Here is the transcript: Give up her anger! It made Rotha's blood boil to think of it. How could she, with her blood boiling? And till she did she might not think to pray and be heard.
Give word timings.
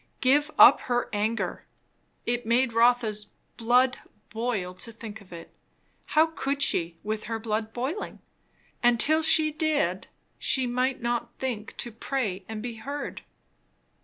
Give 0.19 0.49
up 0.57 0.79
her 0.89 1.09
anger! 1.13 1.67
It 2.25 2.43
made 2.43 2.73
Rotha's 2.73 3.27
blood 3.55 3.99
boil 4.31 4.73
to 4.73 4.91
think 4.91 5.21
of 5.21 5.31
it. 5.31 5.51
How 6.17 6.25
could 6.25 6.63
she, 6.63 6.97
with 7.03 7.25
her 7.25 7.37
blood 7.37 7.71
boiling? 7.71 8.17
And 8.81 8.99
till 8.99 9.21
she 9.21 9.51
did 9.51 10.07
she 10.39 10.65
might 10.65 11.03
not 11.03 11.31
think 11.37 11.77
to 11.77 11.91
pray 11.91 12.43
and 12.49 12.63
be 12.63 12.77
heard. 12.77 13.21